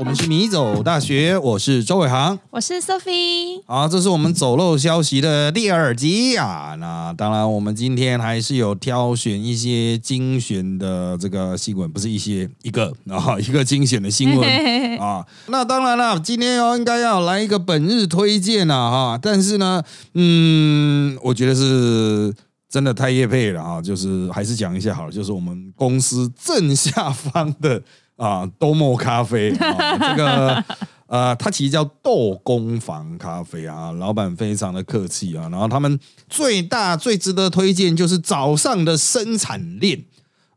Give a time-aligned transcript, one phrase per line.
[0.00, 3.60] 我们是米走大学，我是周伟航，我是 Sophie。
[3.66, 6.74] 好，这是我们走漏消息的第二集啊。
[6.78, 14.48] 那当然，我们今天还是有挑选一些精选的这个新闻，不是一些一个啊，一个精选的新闻
[14.96, 15.22] 啊。
[15.48, 19.18] 那当然了，今天要应该要来一个本日推荐了哈。
[19.20, 19.82] 但是呢，
[20.14, 22.32] 嗯，我觉得是
[22.70, 23.82] 真的太业配了啊。
[23.82, 27.82] 就是还是讲一下好了，就是我们公司正下方的。
[28.20, 30.62] 啊，多莫咖啡， 这个
[31.06, 35.48] 呃，它其实叫豆工坊咖啡啊，老板非常的客气啊。
[35.48, 35.98] 然后他们
[36.28, 40.04] 最大最值得推荐就是早上的生产链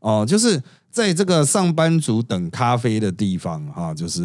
[0.02, 4.22] 哦，就是在这个上班族等咖啡的地方哈，就是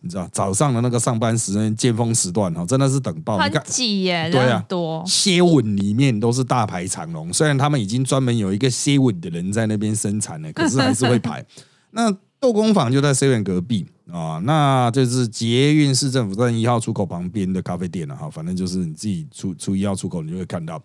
[0.00, 11.44] 你知道早上的那个上班时间尖峰时段哈，真的是等爆，很挤耶，对啊，多歇稳里面都是大排长龙，虽然他们已经专门有一个歇稳的人在那边生产了，可是还是会排
[11.92, 12.10] 那。
[12.40, 18.30] 豆工坊就在社院隔壁啊，那就是捷运市政府站一号出口旁边的咖啡店了哈。
[18.30, 20.82] 反正就是你自己出出一号出口，你就会看到。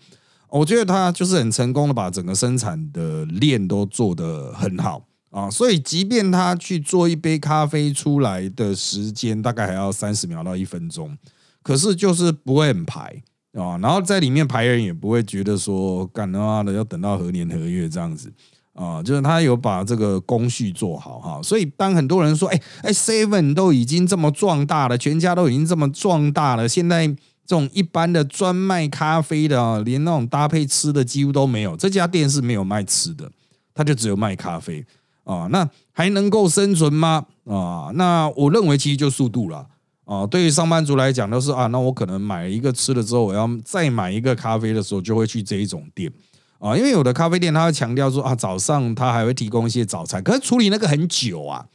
[0.49, 11.17] 我觉得他就是很成功的把整个生产的链都做得很好啊，所以即便他去做一杯咖啡出来的时间大概还要三十秒到一分钟，
[11.63, 13.21] 可是就是不会很排
[13.53, 18.31] 啊，然后在里面排人也不会觉得说干他妈的要等到何年何月这样子。
[18.75, 33.31] 啊，就是他有把这个工序做好哈，所以当很多人说，哎哎，Seven 都已经这么壮大了，全家都已经这么壮大了，现在这种一般的专卖咖啡的，连那种搭配吃的几乎都没有，这家店是没有卖吃的，
[33.73, 34.85] 他就只有卖咖啡
[35.23, 37.25] 啊，那还能够生存吗？
[37.45, 39.65] 啊，那我认为其实就速度了
[40.03, 46.11] 啊，对于上班族来讲都是啊，那我可能买一个吃了之后，我要再买一个咖啡的时候，就会去这一种店。
[46.59, 51.65] 啊，因为有的咖啡店，他会强调说啊，早上他还会提供一些早餐，可是处理那个很久啊，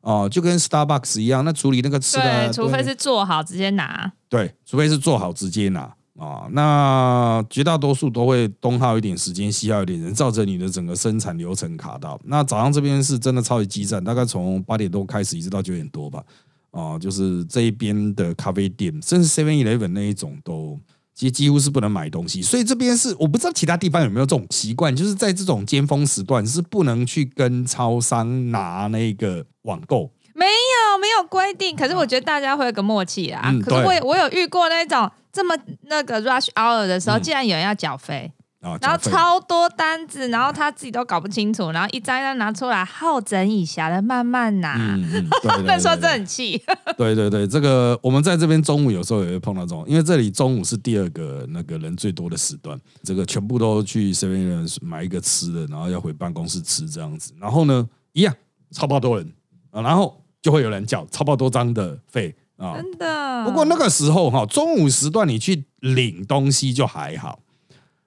[0.00, 5.80] 哦，就跟 Starbucks 一样，那处理那个吃的，除非是做好直接拿，对，除非是做好直接拿
[6.18, 12.18] 啊，那绝大多数都会东耗一点时间，西耗一点人，造成你的整个生产流程卡到。
[12.24, 16.22] 那早上这边是真的超级激战，大概从八点多开始，一直到九点多吧，
[16.70, 20.78] 啊，就是这一边的咖啡店，甚至 Seven Eleven 那一种都。
[21.20, 30.10] 其实几乎是不能买东西，所以这边是我不知道其他地方有没有这种习惯，就是在这种尖峰时段是不能去跟超商拿那个网购。
[30.32, 33.52] 没有没有规定，可是我觉得大家会有个默契啊。
[33.62, 38.32] 可是我我有遇过那种这么那个 rush hour 的时候，竟然有人要缴费。
[38.60, 44.76] 然后超多单子，然后他自己都搞不清楚，然后一张一张拿出来，好整以暇的慢慢拿。
[45.64, 46.62] 那时候真很气。
[46.98, 57.32] 对对对，这个我们在这边中午有时候也会碰到这种，因为这里中午是第二个那个人最多的时段，这个全部都去 seven 人买一个吃的，然后要回办公室吃这样子。
[57.40, 58.34] 然后呢，一样
[58.72, 59.32] 超爆多人
[59.70, 62.74] 啊，然后就会有人缴超爆多张的费啊。
[62.76, 63.44] 真的。
[63.46, 67.40] 不过那个时候哈，中午时段你去领东西就还好。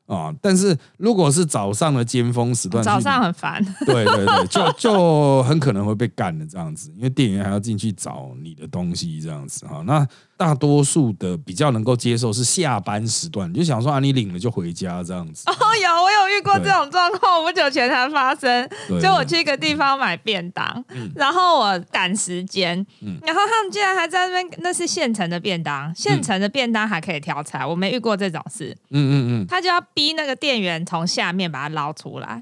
[0.06, 0.34] 啊！
[0.42, 3.64] 但是如果是早上的尖峰时段，早上很烦。
[3.86, 9.82] 对对对，就就很可能会被干的这样子，因为店员还要进去找你的东西这样子哈。
[9.86, 10.06] 那
[10.36, 15.44] 大多数的比较能够接受是下班时段，就想说啊，你领了就回家这样子。
[15.50, 18.70] 哦，有我有遇过这种状况，不久前才发生。
[19.02, 20.84] 就我去一个地方买便当，
[21.16, 22.86] 然后我赶时间，
[23.22, 28.76] 然后他们竟然还在那边，那是现成的便当，现成的便当还可以挑菜，我没遇过这种事。
[28.90, 32.42] 嗯嗯嗯，他就要逼那个店员从下面把它捞出来。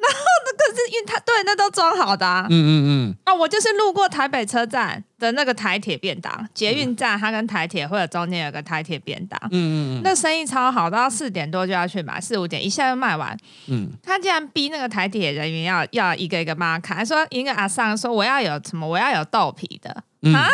[0.00, 2.46] 然后那个是因为他对那都装好的，啊。
[2.48, 13.36] 嗯嗯嗯，啊，我就是路过台北车站的那个台铁便当，捷运站，它跟台铁或者中间有个台铁便当，嗯嗯嗯，那生意超好，到四点多就要去买，四五点一下就卖完，
[13.66, 19.90] 嗯，他竟然逼那个台铁人员要要一个一个帮他看，说一个阿桑说我要有什么，我要有豆皮的。
[19.90, 20.50] 啊， 然后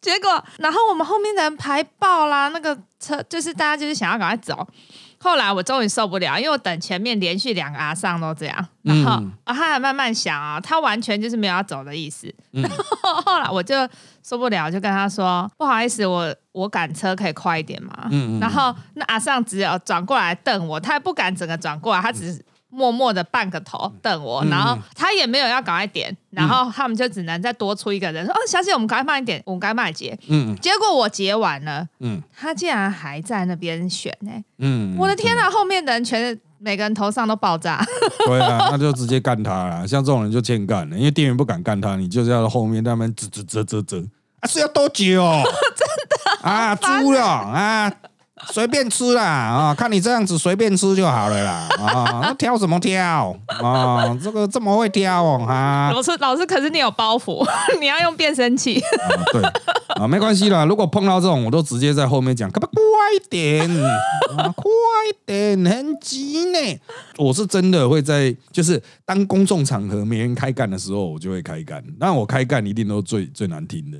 [0.00, 4.66] 结果然后我们后面的人排爆啦，那个车就是大家就是想要赶快走。
[5.26, 9.10] 后来我终于受不了，因为我等前面连续两个阿上都这样，然后
[9.42, 12.32] 啊他还慢慢想啊，他完全就是没有要走的意思。
[12.52, 13.74] 然后 后来我就
[14.22, 18.08] 受不了，就跟他说：“不好意思，我我赶车可以快一点嘛？”
[18.40, 22.44] 然后那阿尚只有转过来瞪我，他也不敢整个转过来，他只是。
[22.76, 37.82] 默默的半个头瞪我，然后他也没有要赶快点，然后他们就只能再多出一个人说：“哦，小姐，我们赶快慢一点，我们赶快结。”嗯，结果我结完了，嗯，他竟然还在那边选呢，嗯，我的天哪，后面的人全每个人头上都爆炸，
[38.26, 44.04] 对啊，那就直接干他了，像这种人就欠干了，因为店员不敢干他，你就是要后面他们啧啧啧啧啧，
[44.40, 45.24] 啊是要多久？
[45.74, 47.90] 真的啊，猪了啊！
[48.52, 49.74] 随便吃啦啊！
[49.74, 52.34] 看你这样子，随便吃就好了啦啊！
[52.38, 54.14] 挑什么挑啊？
[54.22, 55.90] 这个这么会挑哦哈！
[55.94, 57.46] 老师，老师，可是你有包袱，
[57.80, 58.78] 你要用变声器。
[59.32, 59.42] 对
[59.96, 60.66] 啊，没关系啦。
[60.66, 62.82] 如果碰到这种，我都直接在后面讲，可不快
[63.30, 63.68] 点
[64.36, 64.64] 啊，快
[65.24, 66.78] 点，很急呢。
[67.16, 71.82] 我是真的会在，就是当公众场合没人开干的时候，我就会开干。
[71.98, 73.98] 那我开干一定都最最难听的。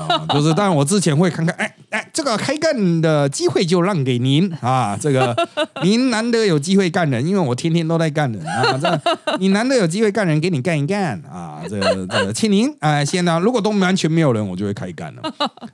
[0.00, 1.74] 啊，就是，当然我之前会看看，哎哎，
[2.14, 4.50] 这个开干的机会就让给您。
[4.60, 5.36] 啊，这个
[5.82, 8.40] 您难得有机会干人，因为我天天都在干人。
[8.46, 11.20] 啊，这你难得有机会干人，给你干一干。
[11.22, 12.72] 啊，这个这个，请您。
[12.78, 15.22] 哎，先呢，如果都完全没有人，我就会开干了。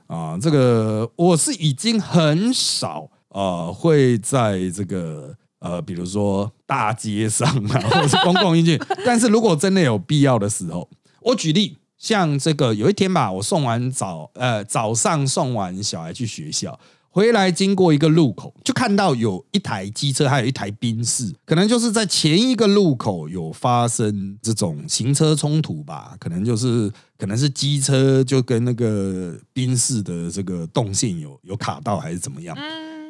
[0.07, 10.89] 啊，这个我是已经很少啊，会在这个呃，比如说大街上啊，或者是公共运具， 但是如果真的有必要的时候，
[11.21, 11.77] 我举例。
[12.01, 16.79] 像这个有一天吧，我送完早呃早上送完小孩去学校，
[17.11, 32.57] 回来经过一个路口，就看到有一台机车，还有一台宾士，可能就是在前一个路口有发生这种行车冲突吧，可能就是可能是机车就跟那个宾士的这个动线有有卡到还是怎么样，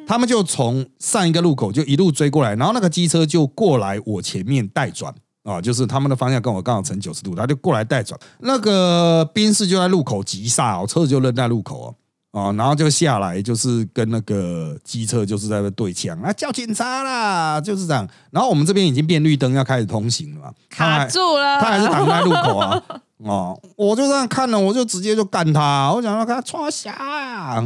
[0.06, 5.14] 他们就从上一个路口就一路追过来，然后那个机车就过来我前面带转。
[5.44, 11.96] 啊，就是他们的方向跟我刚好成九十度，他就过来带转，那个宾士就在路口急刹哦，车子就扔在路口
[12.30, 18.08] 哦，啊，然后就下来，就是跟那个机车就是在那对枪啊，叫警察啦，就是这样。
[18.30, 22.82] 然后我们这边已经变绿灯，要开始通行了嘛，卡住了，他还是挡在路口啊，
[23.18, 27.60] 哦，我就这样看了，我就直接就干他，我想要跟他穿下啊，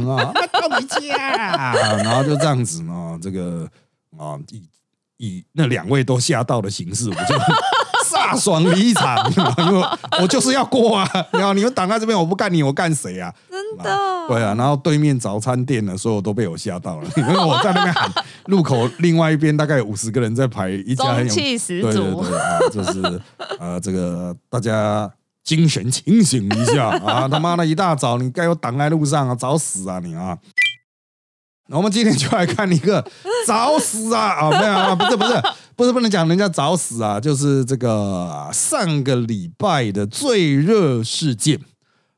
[0.51, 3.69] 到你家，然后就这样子呢，这个
[4.17, 4.63] 啊以。
[5.17, 7.35] 以那两位都吓到的形式，我就
[8.07, 9.87] 飒爽离场，因为
[10.21, 11.09] 我就是要过啊！
[11.31, 13.33] 然后你们挡在这边，我不干你，我干谁啊？
[13.49, 13.97] 真的？
[14.27, 14.55] 对啊。
[14.57, 18.09] 然后对面早餐店的所有都被我吓到了， 因为我在那边喊
[18.45, 21.91] 路口，另外一边大概有五十个人在排，一家很气十足。
[21.91, 23.21] 对对对啊，就是
[23.59, 25.09] 呃，这个大家
[25.43, 27.27] 精神清醒一下啊！
[27.27, 30.37] 他妈的一大早，你该我挡在路上啊，找死啊你啊！
[31.69, 33.05] 我们今天就来看一个
[33.45, 34.21] 找死啊！
[34.21, 35.43] 啊，没有啊，不是不是
[35.75, 41.59] 不是不能讲人家找死啊，就是这个上个礼拜的最热事件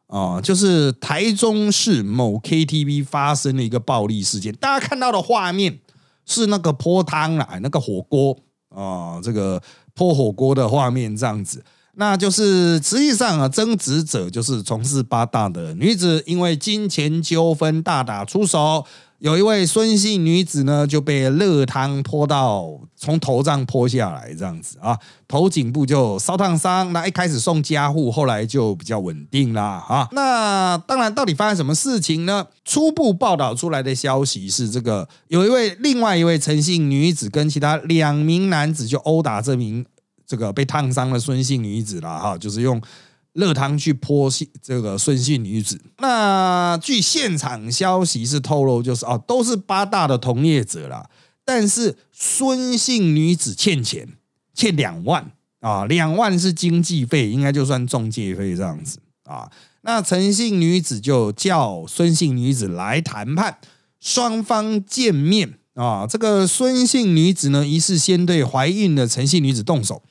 [0.05, 4.53] 啊，就是台中市某 KTV 发生了一个暴力事件。
[4.53, 5.79] 大家看到的画面
[6.27, 8.37] 是那个泼汤啊，那个火锅
[8.69, 9.59] 啊，这个
[9.95, 11.65] 泼火锅的画面这样子。
[11.95, 18.85] 那就是实际上啊，争执者就是从事八大的女子，因为金钱纠纷大打出手。
[19.19, 26.93] 有一位孙姓女子呢，就被热汤泼到从头上泼下来，这样子啊，头颈部就烧烫伤。
[26.93, 30.07] 那一开始送家护，后来就比较稳定啦啊。
[30.13, 32.47] 那当然，到底发生什么事情呢？
[32.63, 39.85] 初步报道出来的消息是，这个有一位另外一位陈姓女子跟其他两名男子就殴打这名
[40.25, 42.81] 这个被烫伤的孙姓女子了哈，就是用。
[43.33, 44.29] 热汤去泼
[44.61, 51.09] 这个孙姓女子，那据现场消息是透露，就是哦，都是八大的同业者啦。
[51.45, 54.07] 但是孙姓女子欠钱，
[54.53, 55.31] 欠两万
[55.61, 59.49] 啊，两万是经济费，应该就算中介费这样子啊。
[59.81, 63.59] 那陈姓女子就叫孙姓女子来谈判，
[63.99, 66.05] 双方见面啊。
[66.05, 70.01] 这个孙姓女子呢，疑似先对怀孕的陈姓女子动手。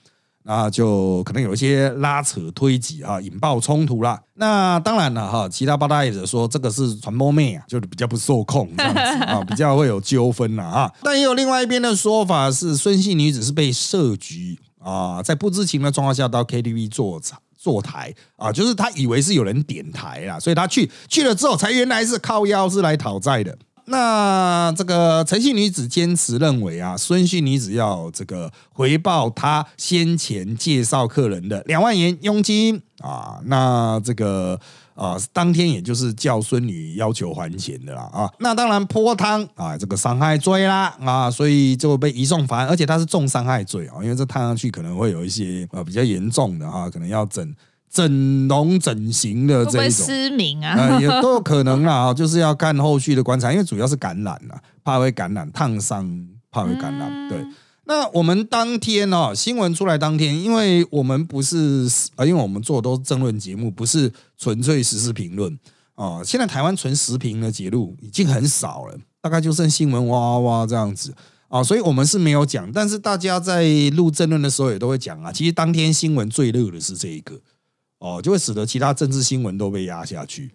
[0.48, 4.18] 啊，就可能有一些拉扯推挤啊，引爆冲突啦。
[4.32, 10.90] 那当然了哈，其他八大业者说这个是传播妹啊，就是比较不受控这样子啊，比较会有纠纷了啊。
[11.04, 17.20] 但也有另外一边的说法是，孙姓女子是被设局啊，在不知情的状况下到 KTV 坐
[17.58, 23.54] 坐台啊，就是他以为是有人点台啦，所以他去去了之后，才原来是靠腰是来讨债的。
[23.90, 34.60] 那这个陈姓女子坚持认为啊，孙姓女子要这个回报她先前介绍客人的两万元佣金啊，那这个
[34.94, 47.54] 啊，当天也就是叫孙女要求还钱的啦啊，那当然泼汤啊，这个伤害罪啦啊，所以就被移送法，而且他是重伤害罪啊，因为这烫上去可能会有一些呃比较严重的哈，可能要整。
[47.90, 57.28] 整容整形的这一种失明啊，也都有可能啦， 就是要看后续的观察，因为主要是感染了，怕会感染烫伤，怕会感染。
[57.28, 57.38] 对，
[57.86, 65.58] 那我们当天哦，新闻出来当天，因为我们不是啊，因为我们做的都是争论节目，不是纯粹实时评论
[65.94, 66.22] 哦。
[66.24, 71.14] 现在台湾纯实评的节目已经很少了，大概就剩新闻哇哇哇这样子
[71.48, 73.64] 啊，所以我们是没有讲，但是大家在
[73.96, 75.32] 录争论的时候也都会讲啊。
[75.32, 77.40] 其实当天新闻最热的是这一个。
[77.98, 80.50] 哦，就会使得其他政治新闻都被压下去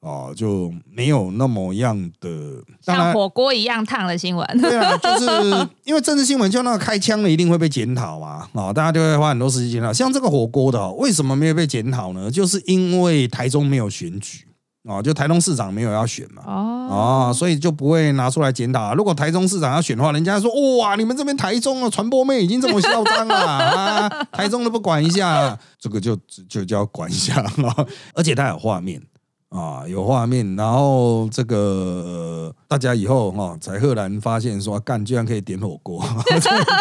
[0.00, 4.46] 哦，就没有那么样的像火锅一样烫的新闻。
[4.60, 9.92] 对啊，就是因为政治新闻，就那个开枪的一定会被检讨嘛，啊，大家就会花很多时间检讨。
[9.92, 12.30] 像这个火锅的，为什么没有被检讨呢？
[12.30, 14.44] 就是因为台中没有选举
[14.88, 18.94] 啊，就台中市长没有要选嘛，哦，所以就不会拿出来检讨。
[18.94, 26.16] 如果台中市长要选的话，人家说哇，你们这边台中的传播妹已经这么嚣张了 啊，台中都不管一下，这个就
[26.48, 27.50] 就就要管一下了，
[28.14, 29.02] 而且他有画面。
[29.50, 36.04] 啊，有画面，然后这个大家以后哈才赫然发现说，干居然可以点火锅。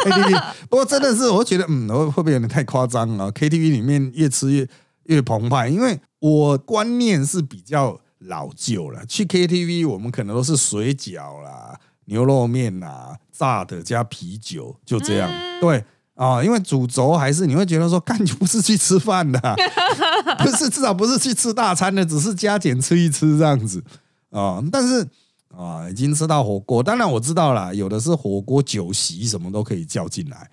[0.03, 4.67] KTV，不过真的是我觉得，嗯，会会不会有点太夸张啊？KTV 里面越吃越
[5.05, 9.05] 越澎湃，因为我观念是比较老旧了。
[9.05, 15.29] 去 KTV，我们可能都是水饺啦、牛肉面啦、炸的加啤酒，就这样。
[15.61, 15.83] 对。
[16.15, 19.39] 啊，因为主轴还是你会觉得说，干就不是去吃饭的，
[20.43, 23.83] 不是至少不是去吃大餐的，只是加减吃一吃这样子
[24.31, 24.59] 啊。
[24.71, 25.07] 但是
[25.55, 30.49] 啊，已经吃到火锅，当然我知道了，有的是火锅酒席什么都可以叫进来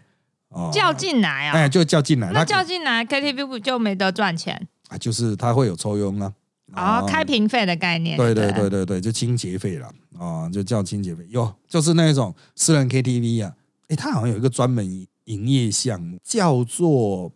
[0.50, 2.30] 啊，叫进来啊，哎，就叫进来。
[2.30, 4.98] 那叫进来，KTV 不就没得赚钱啊？
[4.98, 6.32] 就是他会有抽佣啊，
[6.72, 9.88] 啊，开瓶费的概念，对对对对对，就清洁费了
[10.18, 11.26] 啊，就叫清洁费。
[11.30, 13.54] 哟，就是那种私人 KTV 啊，
[13.88, 15.06] 哎，他好像有一个专门。
[15.26, 17.32] 营业项目叫做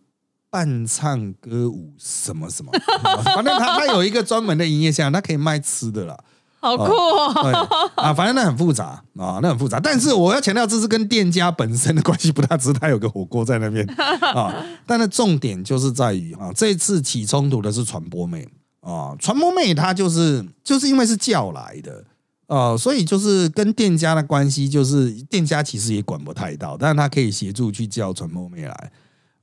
[0.51, 2.71] 伴唱歌舞什么什么，
[3.25, 6.15] 反正他他有一个专门的营业项，他可以卖吃的啦，
[6.61, 7.89] 好酷哦！
[7.97, 9.79] 啊，反正那很复杂啊，那很复杂。
[9.79, 13.87] 但是我要强调，这是跟店家本身的关系不大，只是他有个火锅在那边
[14.35, 14.55] 啊。
[14.87, 18.49] 但是重点就是在于啊，这次起冲突的是传播妹
[18.81, 22.05] 啊，传播妹她就是就是因为是叫来的。
[22.49, 28.91] 哦，所以就是跟店家的关系，就是店家其实也管不太到，但是他可以协助去叫传播妹来，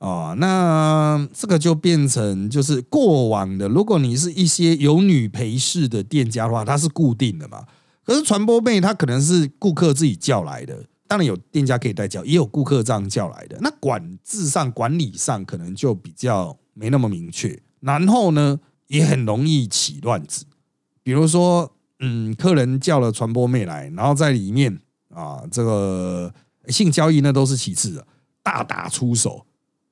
[0.06, 7.66] 哦，那这个就变成就是过往的，如果你是一些有女陪侍的店家的话，它是固定的嘛，
[8.04, 20.46] 可是传播妹她可能是顾客自己叫来的，当然有店家可以代叫，也有顾客这样叫来的，那管制上管理上可能就比较没那么明确，然后呢也很容易起乱子，
[21.02, 21.72] 比如说。
[22.02, 24.82] 嗯，客人叫了传播妹来，然后在里面
[25.14, 26.32] 啊，这个
[26.68, 28.06] 性交易那都是其次的，
[28.44, 29.46] 大打出手。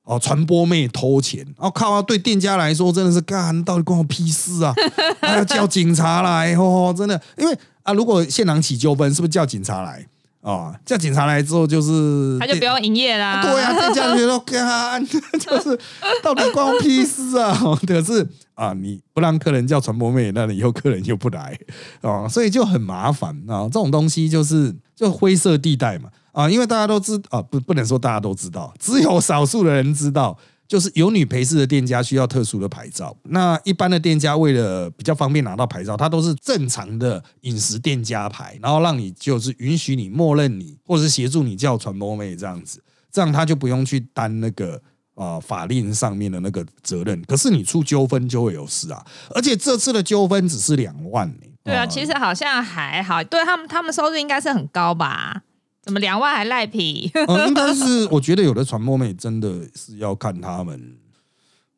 [0.04, 4.74] 哦，传播妹偷钱，哦靠，啊对店家来说真的是干，到底关我屁事啊？
[5.20, 10.06] 还要叫警察来哦，真的，因为啊，如果现场起纠纷，是不是叫警察来？
[10.42, 13.40] 哦，叫警察来之后，就是他就不要营业啦。
[13.40, 15.02] 对啊，店家觉得干，
[15.40, 15.78] 就是
[16.22, 17.58] 到底关我屁事啊？
[17.88, 21.58] 可是啊，你不让客人叫传播妹，那以后客人就不来
[22.02, 23.62] 哦，所以就很麻烦啊。
[23.64, 30.36] 这种东西就是就灰色地带嘛啊，因为大家都知啊，不不能说大家都知道，只有少数的人知道。
[30.66, 42.82] 就是有女陪侍的店家需要特殊的牌照，那一般的店家为了比较方便拿到牌照，它都是正常的饮食店家牌，然后让你就是允许你默认你，或者是协助你叫传播妹这样子，
[43.12, 44.80] 这样他就不用去担那个
[45.14, 47.20] 啊法令上面的那个责任。
[47.24, 49.04] 可是你出纠纷就会有事啊，
[49.34, 55.42] 而且这次的纠纷只是两万对啊，其实好像还好，对他们他们收入应该是很高吧。
[55.82, 57.12] 怎么两万还赖皮？
[57.46, 60.96] 应该是我觉得有的传播妹真的是要看他们，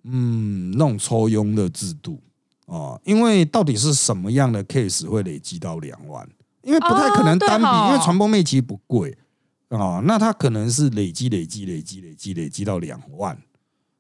[0.04, 2.20] 嗯，那种抽佣的制度
[2.66, 6.28] 啊，因为到底是什么样的 case 会累积到两万？
[6.62, 9.16] 因为不太可能单笔，因为传播妹其实不贵
[9.70, 13.36] 哦，那他可能是累积、累积、累积、累积、累积到两万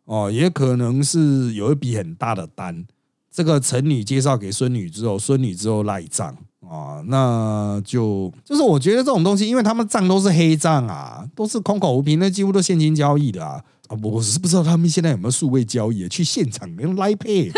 [0.04, 2.86] 哦，也可能是有一笔很大的单，
[3.30, 6.36] 这个陈女介绍给孙女之后，孙女之后赖账。
[6.68, 13.62] 啊，那就就是我觉得这种东西，因为他们账都是黑账啊，都是空口无凭，那几乎都现金交易的啊。
[13.88, 17.50] 啊，我是不知道他们现在有没有数位交易，去现场用 Line Pay，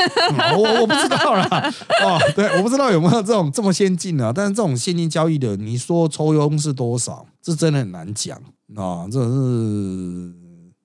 [0.57, 1.73] 我我不知道啦。
[2.03, 8.37] 哦，对，我不知道有没有这种这么先进啊，但是这种现金交易的，你说抽佣是多少，这真的很难讲
[8.77, 10.35] 啊，这是。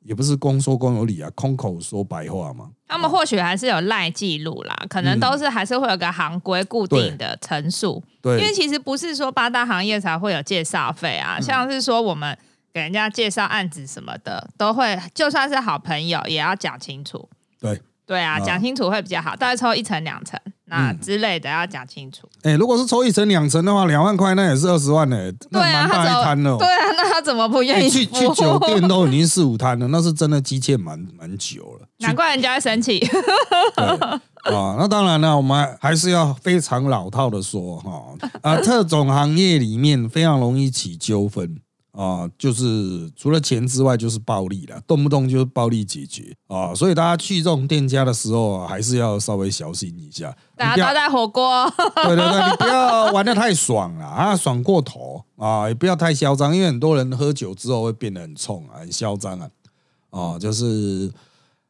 [0.05, 2.65] 也不是公说公有理啊，空口说白话嘛。
[2.89, 8.03] 他们或许还是有赖记录啦，可能都是还是会有个行规固定的陈述。
[8.21, 12.37] 对，因为其实不是说八大行业才会有介绍费啊，像是说我们
[12.73, 17.29] 给人家介绍案子什么的，都会就算是好朋友也要讲清楚。
[17.59, 17.81] 对。
[18.05, 22.27] 对啊，讲清楚会比较好，大概抽一层两层那之类的要讲清楚。
[22.41, 25.17] 哎，如果是抽一层两层的话，两万块那也是二十万呢，
[25.51, 26.57] 那蛮大一摊了。
[26.57, 31.87] 对啊，那他怎么不愿意去去酒店都已经四五摊了，那是真的积欠蛮蛮久了。
[32.05, 32.99] 难怪人家会生气。
[33.75, 34.19] 啊，
[34.77, 38.03] 那当然了，我们还是要非常老套的说哈
[38.41, 41.55] 啊，特种行业里面非常容易起纠纷
[41.93, 50.35] 啊，就是除了钱之外就是暴力了，动不动就是暴力解决啊，所以大家去这种店家的时候啊，还是要稍微小心一下。
[50.57, 51.71] 大家都在火锅，
[52.03, 59.49] 对对对，你不要玩的太爽了啊，爽过头啊，也不要太嚣张，因为很多人喝酒之后会变得很冲啊，很嚣张啊，
[60.09, 61.11] 啊，就是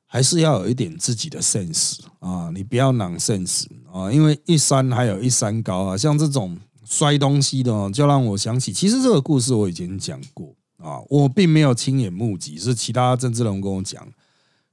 [0.06, 6.58] 还是要有一点自己的 sense 啊，你不要囊 sense 啊，因为一山还有一山高啊，像这种。
[6.85, 14.05] 摔东西的，就让我想起，其实这个故事我以前讲过啊，我并没有亲眼目击，是其他政治人跟我讲，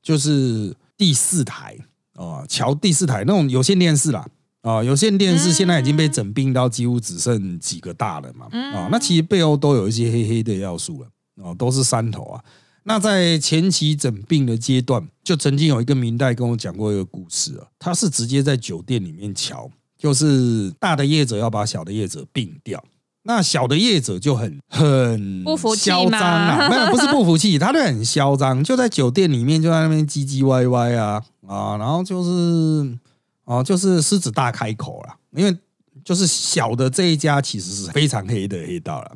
[0.03, 1.77] 就是第四台
[2.15, 4.27] 啊，桥第四台那种有线电视啦
[4.63, 11.09] 啊，有线电视现在已经被整并到几乎只剩几个大了嘛啊，那其实背后都有一些黑黑的要素了
[11.45, 12.45] 啊，都是山头啊。
[12.85, 19.71] 那在前期整并的阶段，就曾经有一个明代跟我讲过一个故事啊，他是直接在酒店里面瞧。
[20.01, 22.83] 就是大的业者要把小的业者并掉，
[23.25, 32.99] 那小的业者就很很不服气啊，没有不是不服气，他就很嚣张，就在酒店里面就在那边唧唧歪歪啊啊，然后就是
[33.45, 35.55] 啊就是狮子大开口了，因为
[36.03, 39.13] 就是小的这一家其实是非常黑的黑道了，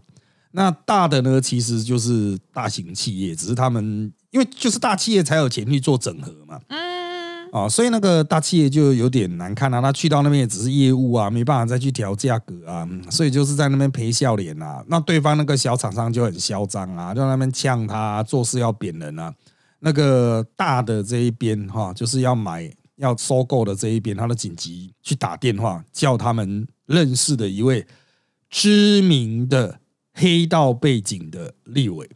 [0.50, 6.93] 那大的呢其实就是大型企业，只是他们因为就是大企业才有钱去做整合嘛，嗯。
[7.54, 14.84] 啊，所以那个大企业就有点难看啊，他去到那边也只是业务啊，没办法再去调价格啊，所以就是在那边赔笑脸啊。
[14.88, 19.32] 那对方那个小厂商就很嚣张啊，就在那边呛他，做事要扁人啊。
[19.78, 27.86] 那个大的这一边哈，就是要买要收购的这一边，他的紧急去打电话叫他们认识的一位
[28.50, 29.78] 知名的
[30.12, 32.10] 黑道背景的立委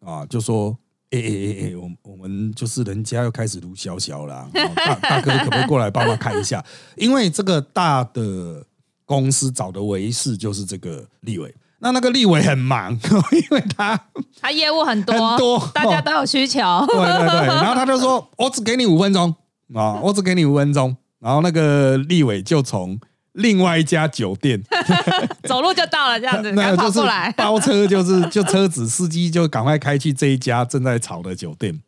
[0.00, 0.74] 啊，就说。
[1.10, 6.64] 哎哎哎哎，我我们就是人家又开始撸小小了， 大大哥可不可以过来帮忙看一下？
[6.96, 8.64] 因为这个大的
[9.04, 12.92] 公司找的维士就是这个立伟，那那个立伟很忙，
[13.32, 13.98] 因为他
[14.40, 16.60] 他业务很多很多，大家都有需求。
[16.86, 19.34] 对对对，然后他就说：“我只给你五分钟
[19.74, 22.98] 啊，我只给你五分钟。”然后那个立伟就从。
[23.32, 24.62] 另外一家酒店，
[25.44, 31.80] 走路就到了，这样子， 赶跑过来， 包车就是就车子司机就赶快开去这一家正在吵的酒店。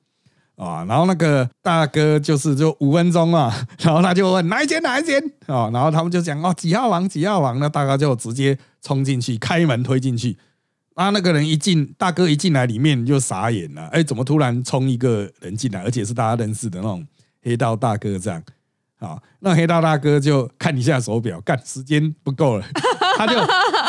[0.55, 5.21] 啊，然后那个大哥就是就五分钟啊，然后他就问哪一间哪一间？
[5.47, 10.37] 啊，然后他们就讲哦几号房几号房，那大哥就直接冲进去开门推进去，
[10.95, 17.05] 啊那个人一进大哥一进来里面就傻眼了，哎怎么突然冲一个人进来，而且是大家认识的那种
[17.43, 18.41] 黑道大哥这样。
[19.03, 22.65] 啊，那黑道大哥就看一下手表，干时间不够了，
[23.19, 23.35] 他就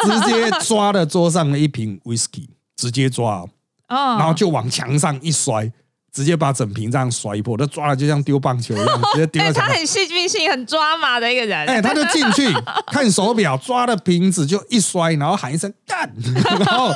[0.03, 3.45] 直接抓了桌上的一瓶 whisky，直接抓，
[3.87, 5.71] 然后就往墙上一摔。
[6.13, 11.67] 直接把整瓶这样摔破，他抓了就像丢棒球一样，直接 丢在他很戏剧性、很抓马的一个人。
[11.67, 12.47] 哎，他就进去
[12.87, 16.07] 看手表，抓了瓶子就一摔，然后喊一声干，
[16.59, 16.93] 然后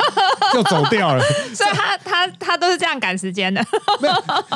[0.53, 1.23] 就走掉了。
[1.51, 3.59] 所以他他他都是这样赶时间的。
[3.99, 4.13] 没有，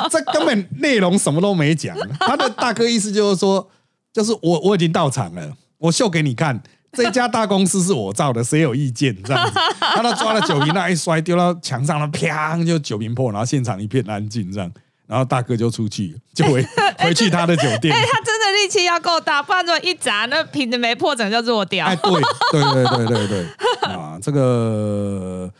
[0.08, 1.96] 这根本内容什么都没讲。
[2.20, 3.68] 他的大哥意思就是说，
[4.12, 6.62] 就是我我已经到场了，我秀给你看。
[6.92, 9.16] 这家大公司是我造的，谁有意见？
[9.22, 14.70] 这样子，然后他抓了酒瓶，那一摔丢到墙上了，啪，就酒瓶破，然后现场一片安静，这样，
[15.06, 16.62] 然后大哥就出去，就回
[16.98, 17.94] 回去他的酒店。
[17.94, 21.86] 哎，他真的力气要够大，不然这么一砸，那瓶子没破，整就弱掉。
[21.86, 22.12] 哎，对
[22.50, 23.46] 对对对对对，
[23.90, 25.50] 啊，这个。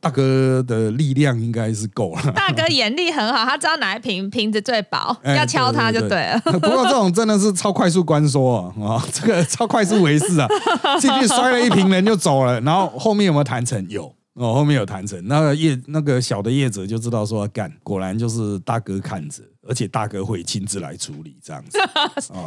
[0.00, 2.32] 大哥的力量应该是够了。
[2.32, 6.40] 大哥眼力很好，他知道哪一瓶瓶子最薄， 要敲它就对了。
[6.44, 8.94] 不过这种真的是超快速关缩啊！
[8.94, 10.48] 啊， 这个超快速维事啊，
[10.98, 12.60] 进去摔了一瓶人就走了。
[12.62, 13.84] 然后后面有没有谈成？
[13.90, 15.20] 有哦，后面有谈成。
[15.28, 21.78] 那个业那个小的业者就知道说要干，果然就是大哥看着，而且大哥会亲自来处理这样子，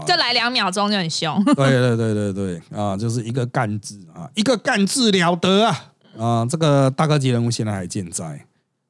[0.06, 1.42] 就来两秒钟就很凶。
[1.46, 5.94] 对对对对对啊，就是一个干字啊，一个干字了得啊！
[6.18, 8.46] 啊，这个大哥级人物现在还健在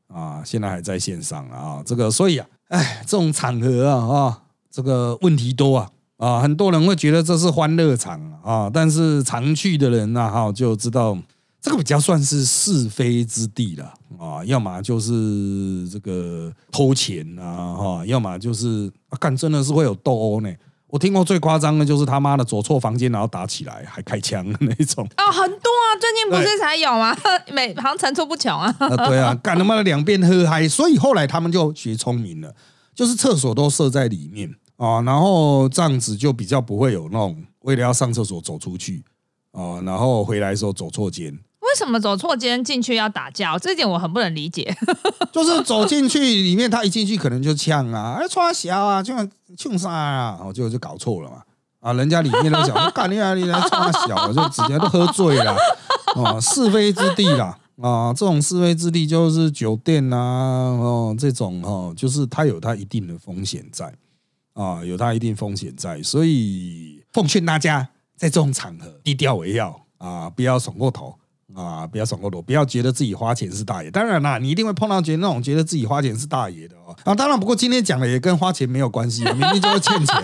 [0.08, 1.82] 啊，现在还在线上啊。
[1.86, 11.18] 这个所以啊，哎，这种场合啊啊，这个问题多啊啊，很多人会觉得这是欢乐场啊，但是常去的人呐哈就知道，
[11.62, 20.52] 这个比较算是是非之地了啊，要么就是这个偷钱啊哈，要么就是啊干真的是会有斗殴呢。
[20.89, 27.15] 我听过最夸张的就是他妈的走错房间，然后打起来还开枪的那种哦，很多啊，最近不是才有吗？
[27.52, 28.71] 每好像层出不穷啊。
[29.08, 32.56] 对啊，干他妈的两边喝嗨，所以后来他们就学聪明了，
[32.95, 39.04] 就是厕所都设在里面啊，然后这样子就比较不会有那种为了要上厕所走出去
[39.52, 41.38] 啊，然后回来的时候走错间。
[41.67, 43.58] 为什么走错间进去要打架？
[43.58, 44.75] 这点我很不能理解。
[45.32, 49.13] 就是走进去里面，他一进去可能就呛啊，哎，穿小啊，就
[49.58, 51.43] 呛啥啊，我就就搞错了嘛。
[51.80, 55.56] 啊，人家里面都想， 干你啊，你来穿小，就直接都喝醉了。
[56.15, 57.58] 哦，是非之地啦。
[57.82, 63.93] 啊，这种是非之地就是酒店呐，哦，这种哦，就是它有它一定的风险在
[64.53, 71.15] 啊，有它一定风险在，所以奉劝大家在这种场合低调为要啊，不要爽过头。
[71.58, 73.89] 啊，不要爽过多，不要觉得自己花钱是大爷。
[73.89, 76.96] 当然啦，你一定会碰到觉得那种觉得自己花钱是大爷的哦。
[77.04, 80.24] 啊，当然，不过今天讲的也跟花钱没有关系，明明就是欠钱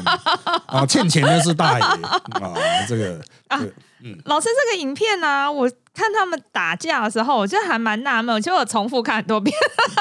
[0.67, 2.53] 啊，欠钱的是大爷啊。
[2.87, 3.59] 这个啊，
[4.03, 9.51] 嗯，老师这个影片呢，我看他们打架的时候，我觉得还蛮纳闷，就我重复看很多遍，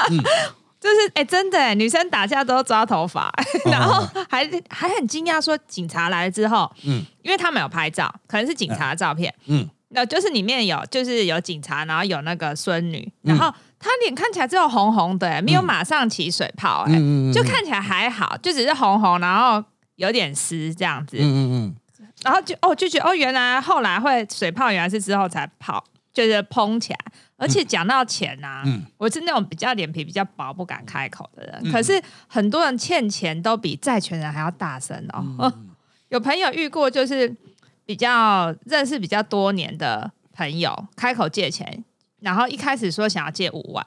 [0.78, 3.32] 就是哎，真的，女生打架都抓头发，
[3.72, 9.66] 然后还还很惊讶，说警察来了之后，嗯，因为他们有拍照，可能是警察的照片，嗯。
[9.94, 16.94] 那就是里面有，就是有警察，然后有那个孙女，然后她脸看起来只有红红的，没有马上起水泡，哎，
[17.32, 19.62] 就看起来还好，就只是红红，然后
[19.96, 26.98] 有点湿这样子，嗯嗯嗯，然后就哦就觉得哦，原来后来会水泡，原来是之后才泡，就是蓬起来，
[27.36, 28.62] 而且讲到钱呐，
[28.96, 35.52] 我是那种比较脸皮比较薄，不敢开口的人，可是很多人欠钱都比债权人还要大声哦，
[36.08, 37.36] 有朋友遇过就是。
[37.84, 41.84] 比较认识比较多年的朋友开口借钱，
[42.20, 43.84] 然后一开始说想要借五万，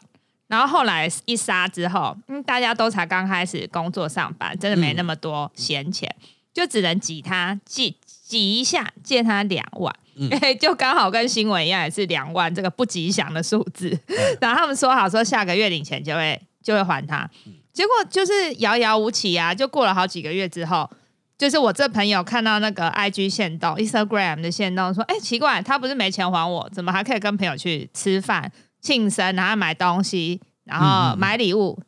[0.47, 6.13] 然后后来一杀之后，嗯，大家都才刚开始工作上班，真的没那么多闲钱，
[6.53, 9.95] 就只能挤他挤挤一下借他两万，
[10.59, 13.97] 就刚好跟新闻一样，也是两万这个不吉祥的数字。
[14.41, 17.29] 然后他们说好说下个月领钱就会就会还他，
[17.73, 19.55] 结果就是遥遥无期啊！
[19.55, 20.89] 就过了好几个月之后。
[21.37, 31.79] 就是我这朋友看到那个 I G 线动 Instagram 的线动，说：“哎，奇怪，他不是没钱还我，怎么还可以跟朋友去吃饭、庆生，然后买东西，然后买礼物？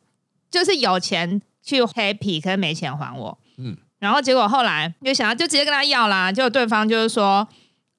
[0.50, 3.38] 就是有钱去 happy，可是没钱还我。
[3.58, 7.46] 嗯，然后结果后来就想要就直接跟他要啦，结果对方就是说。”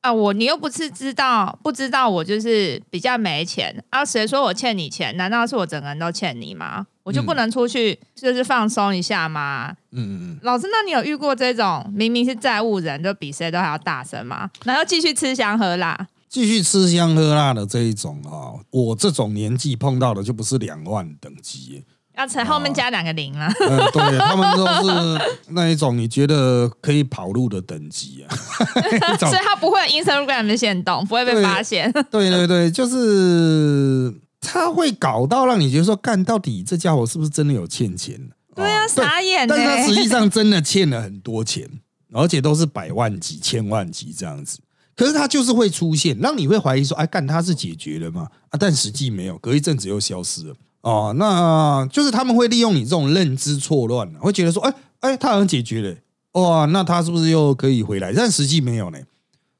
[0.02, 4.06] 啊，我你又不是知道不知道我就是比较没钱啊？
[4.06, 5.18] 谁说我欠你钱？
[5.18, 6.88] 难道是我整个人都欠你吗？
[7.10, 9.72] 我就不能出去就是放松一下吗？
[9.91, 10.39] 嗯嗯嗯。
[10.43, 14.48] 老师，那你有遇过这种明明是债务人，就比谁都还要大声吗？
[14.63, 21.84] 然后继续吃香喝辣，继续吃香喝辣的这一种啊，我这种年纪碰到的就不是两万等级。
[22.15, 23.48] 要从后面加两个零了。
[23.62, 28.36] 嗯， 对他们都是那一种你觉得可以跑路的等级啊，
[29.17, 31.91] 所以他不会 Instagram 的限动，不会被发现。
[32.12, 38.19] 对对对，就是他会搞到让你觉得说，干到底这家伙是不是真的有欠钱？
[38.56, 39.47] 对啊，傻眼。
[39.47, 41.69] 但是他实际上真的欠了很多钱，
[42.13, 44.60] 而且都是百万级、千万级这样子。
[44.95, 48.28] 可是他就是会出现，让你会怀疑说，哎，干他是解决了吗？
[48.49, 50.56] 啊，但实际没有，隔一阵子又消失了。
[50.82, 55.95] 哦，那就是他们会利用你这种认知错乱，会觉得说，哎哎，他好像解决了，
[56.41, 58.12] 哇，那他是不是又可以回来？
[58.13, 58.99] 但实际没有呢，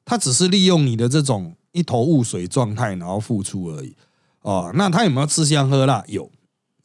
[0.04, 3.94] 他只是利用你的这种一头雾水状态，然后付出而已。
[4.42, 6.04] 哦，那他有没有吃香喝辣？
[6.08, 6.30] 有。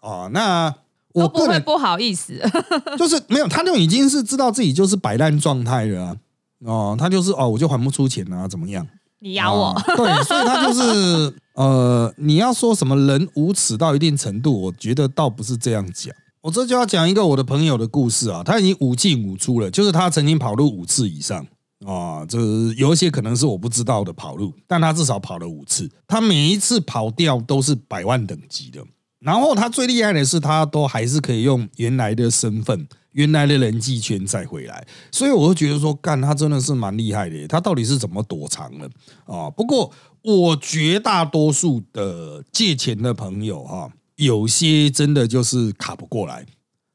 [0.01, 0.73] 哦，那
[1.13, 2.39] 我不会不好意思，
[2.97, 6.15] 就是没有，他就已经是知道自己就是摆烂状态了。
[6.59, 8.85] 哦，他就是哦，我就还不出钱啊，怎么样？
[9.19, 9.73] 你咬我？
[9.95, 11.33] 对，所以他就是。
[11.55, 16.13] 呃，你要说什么人无耻到一定程度，我觉得倒不是这样讲。
[16.41, 21.47] 我这就要讲一个我的朋友的故事啊，他已经五进五出了，就是他曾经跑路五次以上
[21.85, 22.39] 啊，这
[22.77, 28.83] 有一些可能是我不知道的跑路，但他至少跑了五次，他每一次跑掉都是百万等级的。
[29.19, 37.47] 然后他最厉害的是，他都还是可以用原来的身份、原来的人际圈再回来，所以我就觉得说，干他真的是蛮厉害的。
[37.47, 38.89] 他到底是怎么躲藏的
[39.25, 39.49] 啊？
[39.49, 39.91] 不过。
[40.27, 46.43] 我绝大多数的借钱的朋友哈，有些真的就是卡不过来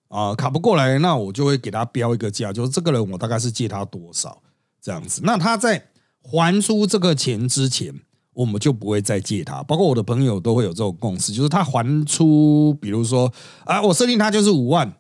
[0.08, 4.42] 啊，卡不过来，那我就会给他标一个价，就是这个人我大概是借他多少
[4.80, 5.20] 这样子。
[5.24, 5.88] 那他在
[6.22, 7.94] 还出这个钱之前，
[8.32, 9.62] 我们就不会再借他。
[9.62, 13.32] 包括我的朋友都会有这种共识，就是他还出，比如说
[13.64, 14.92] 啊，我设定他就是五万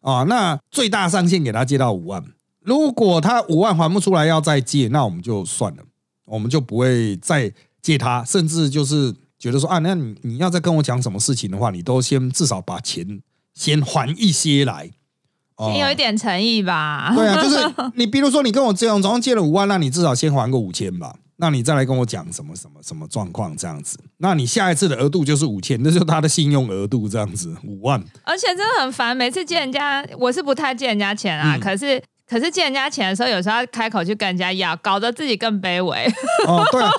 [0.00, 2.24] 啊，那最大上限给他借到五万。
[2.60, 5.82] 如果他五万还不出来要再借，那我们就算了，
[6.24, 7.52] 我们就不会再。
[7.82, 13.22] 借他，甚至就是觉得说啊，那你你要再跟我讲什么事情的话，你都先至少把钱
[13.54, 14.90] 先还一些来，
[15.58, 17.12] 先有一点诚意吧。
[17.14, 17.56] 对啊，就是
[17.96, 21.14] 你比如说你跟我这样总共借了五万，那你至少先还个五千吧。
[21.38, 28.02] 那你再来跟我讲什么什么什么状况这样子，那你下一次的额度就是五千，那就是他的信用额度这样子五万。
[28.24, 32.02] 而且真的很烦，每次借人家，我是不太借人家钱啊，可是。
[32.28, 36.12] 可是借人家钱的时候，有时候要开口去跟人家要，搞得自己更卑微。
[36.48, 36.90] 哦，对啊，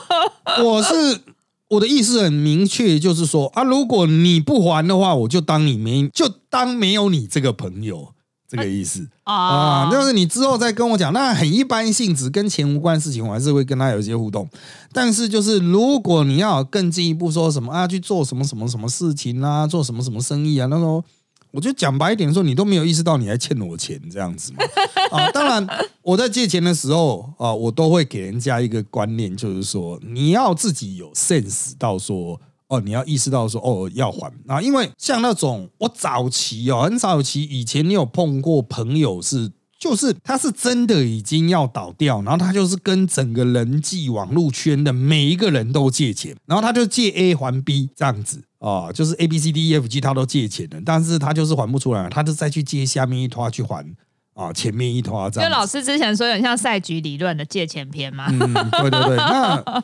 [0.63, 1.19] 我是
[1.67, 8.13] 我的意思很明确，就是说啊，如果你不还的话，我就当你没，就当没有你这个朋友
[8.49, 14.47] 这个意思啊，就是你之后再跟我讲，那很一般性质，跟钱无关的事情，我还是会跟他有一些互动。
[14.93, 21.03] 但是就是如果你要更进一步说什么啊，去做什么什么什么事情啊，做什么什么生意啊，那时候
[21.51, 24.63] 我就讲白一点说，你都没有意识到你还欠我钱这样子嘛
[25.11, 25.29] 啊。
[25.31, 25.67] 当然
[26.01, 32.39] 我在借钱的时候啊，我都会给人家一个观念，就是说你要自己有 sense 到说。
[32.69, 39.49] 哦，你要意识到说哦要还啊，因为像那种我早期哦很早期以前你有碰过朋友是，
[39.79, 53.85] 就是他是真的已经要倒掉，然后他就是跟整个人际网络圈的每一个人都借钱，然后他就借 A 还 B 这样子啊，就是 A B C D E F G 他都借钱了，但是他就是还不出来，他就再去借下面一拖去还
[54.33, 55.49] 啊，前面一拖这样。
[55.49, 58.27] 就老师之前说有像赛局理论的借钱篇嘛？
[58.29, 58.39] 嗯，
[58.71, 59.83] 对对对，那。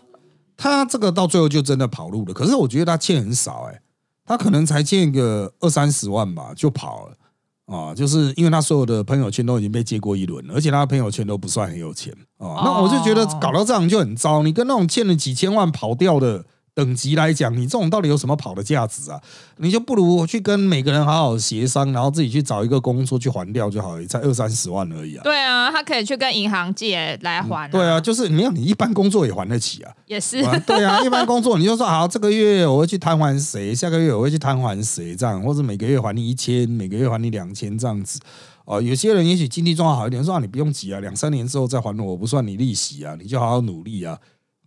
[0.63, 3.81] 他这个到最后就真的跑路了，可是我觉得他欠很少哎，
[4.25, 7.17] 他可能才欠个二三十万吧就跑了
[7.65, 16.45] 啊，就是因为他所有的朋友圈都已经被借过一轮了，而且他的朋友圈都不算很有钱啊，那我就觉得搞到这样就很糟，你跟那种欠了几千万跑掉的。
[16.75, 19.21] 等级来讲，你这种到底有什么跑的价值啊？
[19.57, 25.21] 你就不如去跟每个人好好协商，然后自己去找一个工作去还掉就好了，才二三十万而已啊。
[25.23, 27.69] 对啊，他可以去跟银行借来还。
[27.69, 29.91] 对啊，就是没有你一般工作也还得起啊。
[30.07, 30.41] 也是。
[30.65, 38.19] 对啊，一般工作你就说好，这个月我会去摊还谁，下个月我会去摊还谁，这样，或者每个月还你一千，每个月还你两千这样子。
[38.65, 44.17] 哦，有些人也许经济状况好一点，说你不用急啊，两三年之后再还我，我不算你利息啊，你就好好努力啊。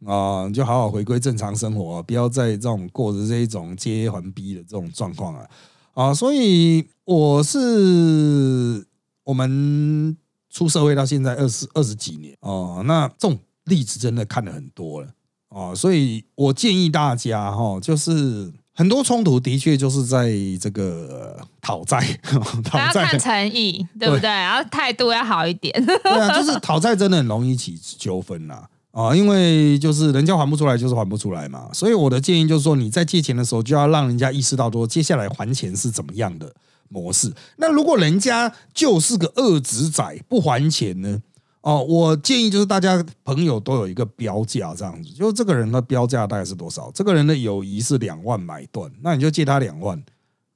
[0.04, 5.46] 啊，你就好好回归正常生活，不要再这种过着这一种接还逼的这种状况啊！
[5.94, 8.86] 啊，所以我是
[9.24, 10.14] 我们
[10.50, 15.08] 出社会到现在二十二十几年哦，那这种例子真的看了很多了
[15.48, 20.30] 啊，所以我建议大家哈，就是很多冲突的确就是在
[20.60, 21.98] 这个讨债，
[22.62, 24.28] 讨债看诚意，对不对？
[24.28, 28.54] 然后态度要好一点，对啊，就是讨债真的很容易起纠纷呐。
[28.54, 31.68] 啊，啊因为就是人家还不出来，就是还不出来嘛。
[31.70, 36.50] 所以我的建议就是说，你在借钱的时候，就要让人家意识到说，接下来还钱是怎么样的
[36.88, 37.30] 模式。
[37.58, 41.20] 那如果人家就是个恶子仔，不还钱呢？
[41.60, 46.90] 哦，我建议就是大家朋友都有一个标价，这样子，就是这个人的标价大概是多少？
[46.94, 50.02] 这个人的友谊是两万买断，那你就借他两万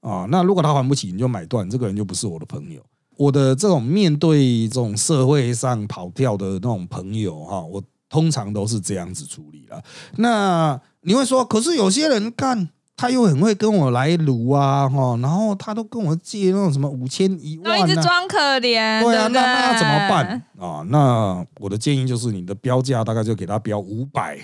[0.00, 0.26] 啊。
[0.30, 2.80] 那如果他还不起，你就买断，这个人就不是我的朋友。
[3.18, 7.82] 我的这种面对这种社会上跑跳的那种朋友哈，我。
[8.10, 9.80] 通常都是这样子处理了。
[10.16, 19.00] 那你会说，可是有些人干他又很会跟我来撸啊，哈，然后他都跟我借那种什么五千一万，一直装可怜。
[19.02, 20.84] 对啊，那那要怎么办啊？
[20.88, 24.38] 那我的建议就是，你的标价大概就给他标五百，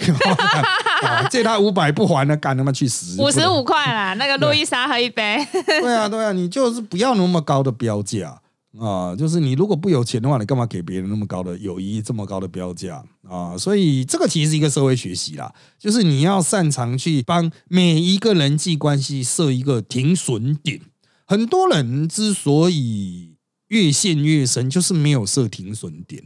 [1.28, 3.20] 借他五百不还的，干他妈去死！
[3.20, 5.46] 五十五块啦，那个路易莎喝一杯。
[5.52, 8.40] 对啊，对啊，你就是不要那么高的标价。
[8.78, 13.56] 啊，就是你如果不有钱的话，你干嘛给别人那么高的友谊这么高的标价啊？
[13.56, 20.80] 所以这个其实是一个社会学习啦，就是你要擅长去帮每一个人际关系设一个停损点。
[21.26, 23.36] 很多人之所以
[23.68, 26.22] 越陷越深，就是没有设停损点。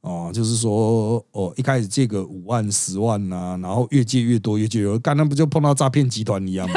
[0.00, 6.74] 哦，就是说，哦，一开始借个五万、十万呐，然后越借越多，越借越多，干那不就碰到诈骗集团一样吗？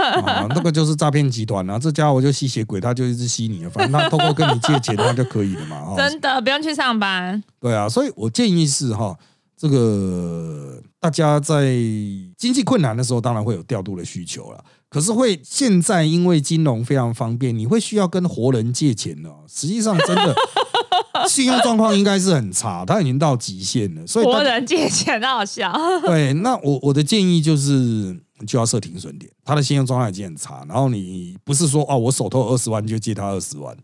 [0.00, 1.78] 啊， 那个就是诈骗集团啊！
[1.78, 5.94] 这家伙就吸血鬼，他就一直吸你，反正他通过跟你借钱，他就可以了嘛。
[5.98, 7.42] 真的不用去上班。
[7.60, 9.16] 对啊，所以我建议是哈，
[9.56, 11.64] 这个大家在
[12.36, 14.64] 经济困难的时候，当然会有调度的需求了。
[14.88, 19.30] 可是会现在因为金融非常方便，你会需要跟活人借钱呢。
[19.46, 20.34] 实际上，真的
[21.28, 24.06] 信用状况应该是很差，他已经到极限了。
[24.06, 25.72] 所以活人借钱好笑。
[26.06, 28.20] 对，那我我的建议就是。
[28.46, 33.76] 就要设停损点，他的信用状态已经很差，然后你不是说哦，我手头二十万就借他二十万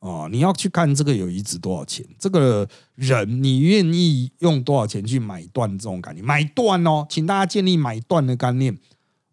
[0.00, 8.76] 哦，你要去看这个友谊值多少钱，这个人你愿意用多少钱去买断这种概念，买断哦，请大家建立买断的概念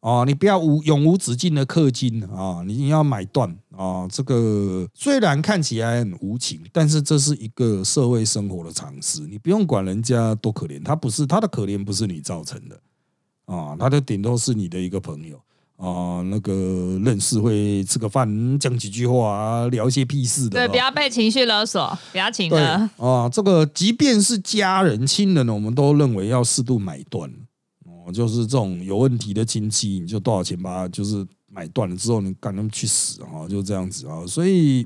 [0.01, 12.79] 哦，你不要无永无止境的氪金啊，你要买断啊，这个虽然看起来很无情，但是这是一个社会生活的常识，你不用管人家多可怜，他不是他的可怜不是你造成的。
[13.47, 15.35] 啊，他的顶多是你的一个朋友
[15.77, 20.59] 啊，那个认识会吃个饭，讲几句话啊，聊一些屁事的。
[20.59, 22.89] 对，不要被情绪勒索，不要请了。
[22.97, 27.27] 啊，这个即便是家人、亲人呢，我们都认为要适度买断。
[27.85, 34.85] 哦，就是这种有问题的亲戚，你就多少钱把它就是买断了之后，你赶他们去死啊，就这样子啊，所以。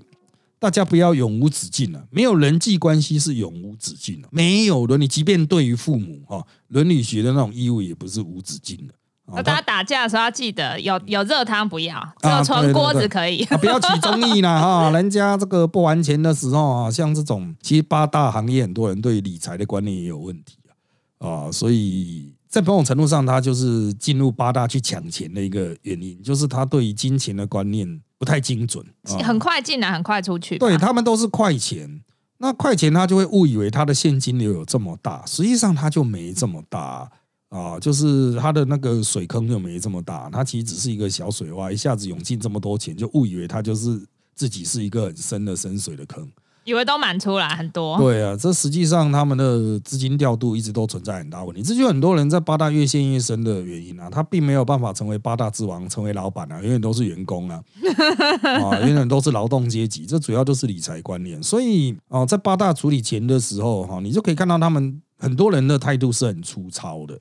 [0.61, 4.95] 大家不要永无止境了，没有人际关系是永无止境的，没有的。
[4.95, 8.93] 你即便对于父母哈，伦理学的那种义务也不是无止境的
[9.41, 13.43] 大家打架的时候要记得有有热汤不要，只有纯锅子可以。
[13.59, 14.91] 不要起争议啦哈！
[14.93, 20.57] 人家这个不还钱的时候啊，像这种其实八大行业很多人对理财的观念也有问题
[21.17, 28.85] 啊啊，所以在某种程度上，他就是进入八大去抢钱的一个原因，就是他对于金钱的观念不太精准，
[29.25, 30.55] 很快进来，很快出去。
[30.59, 32.03] 对他们都是快钱。
[32.37, 37.09] 那快钱他就会误以为他的现金流有这么大，实际上他就没这么大
[37.49, 43.99] 啊，就是他的那个水坑就没这么大，他其实只是一个小水洼，一下子涌进这么多钱，就误以为他就是
[44.35, 46.31] 自己是一个很深的深水的坑。
[46.63, 54.09] 以为都满出来很多，对啊，这实际上他们的资金调度一直都存在很大问题，这就很多人在八大越陷越深的原因啊。
[54.09, 57.63] 他并没有办法成为八大之王，成为老板啊，永远都是员工啊，
[58.43, 60.05] 啊，永远都是劳动阶级。
[60.05, 61.41] 这主要就是理财观念。
[61.41, 67.19] 所以啊，在八大处理钱的时候，哈，你就可以看到他们很多人的态度是很粗糙的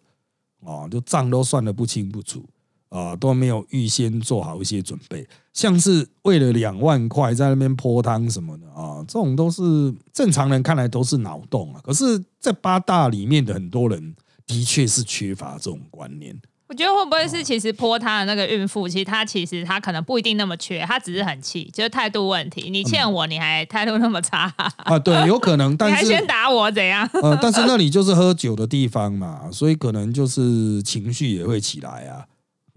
[0.64, 2.44] 啊，就账都算得不清不楚。
[2.90, 5.24] 啊，都没有预先做好一些准备，
[5.60, 9.62] 像是为了两万块在那边泼汤什么的啊，这种都是
[10.10, 11.80] 正常人看来都是脑洞啊。
[11.84, 14.14] 可是，在八大里面的很多人
[14.46, 16.34] 的确是缺乏这种观念。
[16.66, 22.70] 我觉得会不会是其实泼他的那个孕妇，其实她其实她可能不一定那么缺，她只是很气，就是态度问题。
[22.70, 24.98] 你欠我，你还态度那么差啊？
[24.98, 25.76] 对，有可能。
[25.76, 27.06] 但是还先打我怎样？
[27.22, 32.24] 呃，但是那里就是喝酒的地方嘛，所以可能就是情绪也会起来啊。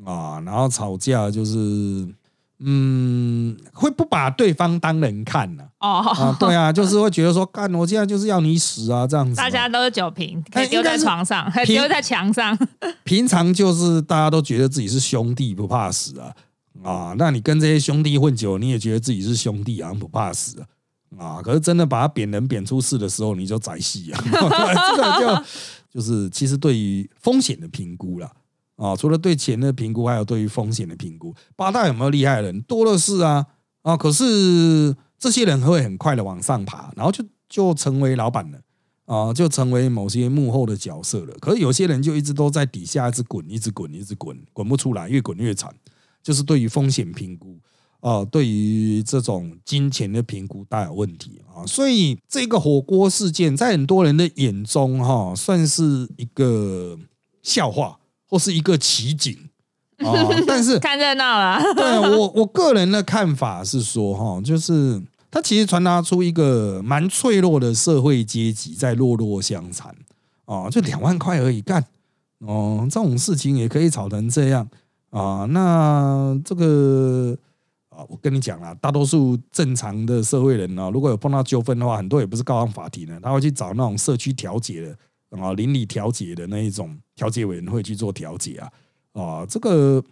[0.04, 2.06] 啊，然后吵架就是，
[2.60, 5.64] 嗯，会不把对方当人看呢？
[5.80, 9.36] 哦，啊，对啊， 就是会觉得说，干，我现在就是要你死啊，这样子。
[9.36, 12.58] 大家都是酒瓶，可以丢在床上，还丢在墙上。
[13.04, 16.34] 平常就是大家都觉得自己是兄弟，不怕死啊。
[16.84, 20.68] 啊，那你跟这些兄弟混久，你也觉得自己是兄弟啊，不怕死啊。
[21.18, 24.24] 啊，可是真的把他贬人贬出事的时候，你就宰戏啊。
[24.26, 24.40] 这
[24.98, 25.44] 个就
[25.96, 28.32] 就是，其实对于风险的评估了。
[28.84, 31.34] 啊，除了对钱的评估，还有对于风险的评估。
[31.56, 32.62] 八大有没有厉害的人？
[32.64, 33.46] 多的是啊
[33.84, 33.96] 啊！
[33.96, 38.60] 可是这些人会很快的往上爬，然后就就成为老板了
[39.06, 41.34] 啊，就成为某些幕后的角色了。
[41.40, 45.74] 可是有些人就一直都在底下一直滚，一直滚，一直滚，滚不出来，越滚越惨。
[46.22, 47.58] 就是对于风险评估
[48.02, 51.66] 啊，对于这种金钱的评估大有问题啊。
[51.66, 57.00] 所以这个火锅事件在很多人的眼中哈，算是一个
[57.42, 57.98] 笑话。
[58.34, 59.38] 或是一个奇景
[60.00, 60.10] 啊，
[60.48, 61.62] 但是 看热闹了。
[61.78, 69.96] 对我我个人的看法是说，哈，就是它其实传达出一个蛮脆弱的社会阶级在弱弱相残
[70.46, 71.86] 啊，就两万块而已，干
[72.40, 74.68] 哦，这种事情也可以吵成这样
[75.12, 75.46] 啊。
[75.52, 77.38] 那这个
[77.90, 84.98] 啊，我跟你讲啊，大多数正常的社会人呢，如果有碰到纠纷的话，很多也不是告上法庭的，他会去找那种社区调解的。
[85.42, 88.72] 啊，邻里调解的那一种调解委员会去做调解啊，
[89.14, 90.04] 啊，这个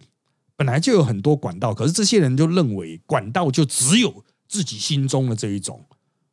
[0.56, 5.84] 本来就有很多管道，可是这些人就认为管道就只有自己心中的这一种，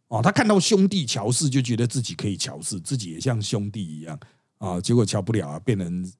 [0.08, 4.20] 哦，他看到兄弟乔氏就觉得自己可以乔氏，自己也像兄弟一样
[4.58, 6.12] 啊，结果乔不了啊，变成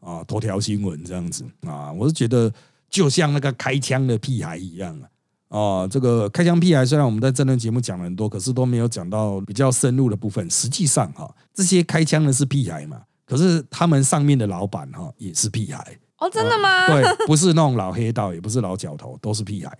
[0.00, 2.52] 啊头条新闻这样子啊，我是觉得
[2.90, 5.08] 就像那个开枪的屁孩一样啊。
[5.48, 10.48] 哦，这个开枪屁孩，虽然我们在这段节目讲了很多，可是都没有讲到比较深入的部分。
[10.50, 13.00] 实际上，哈，这些开枪的是屁孩嘛？
[13.24, 15.98] 可是他们上面的老板，哈，也是屁孩。
[16.18, 16.86] 哦，真的吗？
[16.88, 19.72] 对，不是那种老黑道，也不是老角头，都是屁孩。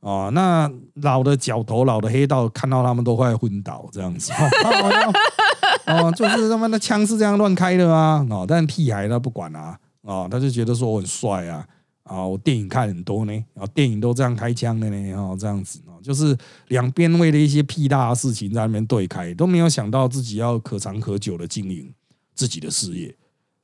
[0.00, 4.32] 哦，那老的角头、老的黑道看到他们都快昏倒这样子。
[5.86, 8.26] 哦，就是他们的枪是这样乱开的吗？
[8.30, 11.64] 哦，但屁孩他不管啊，哦，他就觉得说我很帅啊。
[12.04, 16.36] 啊，我电影看很多呢，啊，电影都这样开枪的呢，啊，这样子啊，就是
[16.68, 21.92] 两边为了一些屁大的事情在那边对开，都没有想到自己要可长可久的经营
[22.34, 23.14] 自己的事业。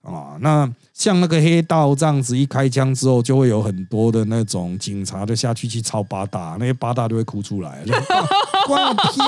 [0.03, 7.85] 啊，那像那个黑道这样子，一开枪之后，就会有很多的那种警察就下去去抄八大，那些八大就会哭出来，
[8.67, 9.21] 关我屁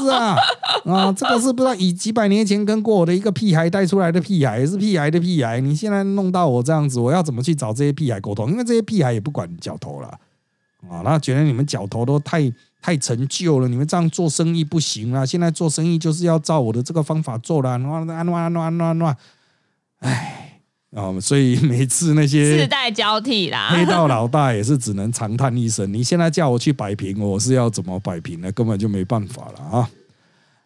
[0.00, 0.36] 事啊！
[0.84, 8.50] 啊，这个是不知道以几百年前跟过我的一个屁孩带出来的屁孩，是屁孩的屁孩，你现在弄到我这样子，我要怎么去找这些屁孩沟通？
[8.50, 10.08] 因为这些屁孩也不管脚头了，
[10.88, 15.26] 啊，那觉得你们脚头都太太陈旧了，你们这样做生意不行啊！
[15.26, 19.16] 现在做生意就是要照我的这个方法做了，乱乱乱乱乱乱。
[20.00, 20.60] 唉，
[20.94, 25.92] 啊，所以每次那些世代交替啦，黑道老大也是只能长叹一声。
[25.92, 28.50] 你现在叫我去摆平，我是要怎么摆平呢？
[28.52, 29.90] 根本就没办法了啊！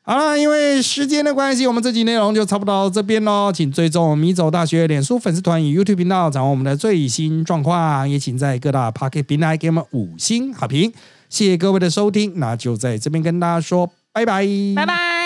[0.07, 3.51] 好了，因为时间的关系，我们这集内容就差不多到这边喽。
[3.51, 8.09] 请追踪米走大学脸书粉丝团与 YouTube 频道，掌握我们的最新状况。
[8.09, 10.93] 也请在各大 Pocket 平台给我们五星好评。
[11.31, 15.24] 谢谢各位的收听，那就在这边跟大家说拜拜，拜拜。